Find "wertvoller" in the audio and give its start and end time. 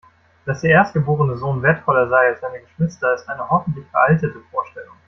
1.61-2.09